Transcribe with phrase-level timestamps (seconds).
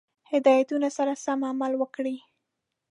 [0.31, 2.15] هدایتونو سره سم عمل وکړي.